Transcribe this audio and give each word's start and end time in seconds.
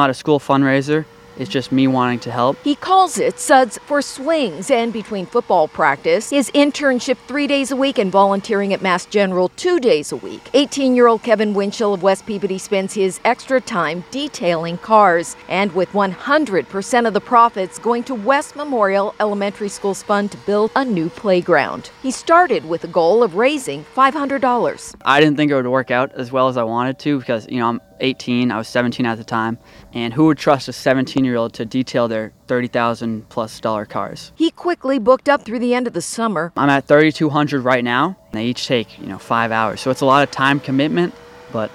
Not 0.00 0.10
a 0.10 0.14
school 0.14 0.38
fundraiser. 0.38 1.06
It's 1.38 1.50
just 1.50 1.70
me 1.70 1.86
wanting 1.86 2.18
to 2.20 2.32
help. 2.32 2.56
He 2.64 2.74
calls 2.74 3.18
it 3.18 3.38
Suds 3.38 3.78
for 3.78 4.02
Swings, 4.02 4.70
and 4.70 4.92
between 4.92 5.24
football 5.24 5.68
practice, 5.68 6.30
his 6.30 6.50
internship 6.50 7.16
three 7.28 7.46
days 7.46 7.70
a 7.70 7.76
week, 7.76 7.98
and 7.98 8.10
volunteering 8.10 8.74
at 8.74 8.82
Mass 8.82 9.06
General 9.06 9.48
two 9.50 9.78
days 9.78 10.10
a 10.10 10.16
week. 10.16 10.50
18 10.54 10.96
year 10.96 11.06
old 11.06 11.22
Kevin 11.22 11.54
Winchell 11.54 11.94
of 11.94 12.02
West 12.02 12.26
Peabody 12.26 12.58
spends 12.58 12.94
his 12.94 13.20
extra 13.24 13.60
time 13.60 14.04
detailing 14.10 14.78
cars, 14.78 15.36
and 15.48 15.72
with 15.72 15.90
100% 15.92 17.06
of 17.06 17.14
the 17.14 17.20
profits 17.20 17.78
going 17.78 18.02
to 18.04 18.14
West 18.14 18.56
Memorial 18.56 19.14
Elementary 19.20 19.68
School's 19.68 20.02
fund 20.02 20.32
to 20.32 20.38
build 20.38 20.70
a 20.74 20.84
new 20.84 21.08
playground. 21.08 21.90
He 22.02 22.10
started 22.10 22.64
with 22.64 22.82
a 22.84 22.88
goal 22.88 23.22
of 23.22 23.36
raising 23.36 23.84
$500. 23.96 24.94
I 25.04 25.20
didn't 25.20 25.36
think 25.36 25.52
it 25.52 25.54
would 25.54 25.66
work 25.66 25.90
out 25.90 26.12
as 26.14 26.32
well 26.32 26.48
as 26.48 26.56
I 26.56 26.64
wanted 26.64 26.98
to 27.00 27.18
because, 27.18 27.46
you 27.48 27.58
know, 27.58 27.68
I'm 27.68 27.80
18, 28.00 28.50
I 28.50 28.58
was 28.58 28.68
17 28.68 29.06
at 29.06 29.18
the 29.18 29.24
time, 29.24 29.58
and 29.92 30.12
who 30.12 30.26
would 30.26 30.38
trust 30.38 30.68
a 30.68 30.72
17 30.72 31.24
year 31.24 31.27
old 31.36 31.52
to 31.54 31.64
detail 31.64 32.08
their 32.08 32.32
30,000 32.46 33.28
plus 33.28 33.60
dollar 33.60 33.84
cars? 33.84 34.32
He 34.34 34.50
quickly 34.50 34.98
booked 34.98 35.28
up 35.28 35.42
through 35.44 35.58
the 35.58 35.74
end 35.74 35.86
of 35.86 35.92
the 35.92 36.02
summer. 36.02 36.52
I'm 36.56 36.70
at 36.70 36.86
3,200 36.86 37.60
right 37.62 37.84
now. 37.84 38.16
They 38.32 38.46
each 38.46 38.66
take, 38.66 38.98
you 38.98 39.06
know, 39.06 39.18
five 39.18 39.52
hours. 39.52 39.80
So 39.80 39.90
it's 39.90 40.00
a 40.00 40.06
lot 40.06 40.22
of 40.22 40.30
time 40.30 40.60
commitment, 40.60 41.14
but 41.52 41.70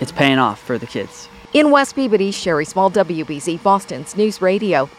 it's 0.00 0.12
paying 0.12 0.38
off 0.38 0.60
for 0.60 0.78
the 0.78 0.86
kids. 0.86 1.28
In 1.54 1.70
West 1.70 1.94
Peabody, 1.94 2.30
Sherry 2.30 2.64
Small, 2.64 2.90
WBZ 2.90 3.62
Boston's 3.62 4.16
News 4.16 4.42
Radio. 4.42 4.90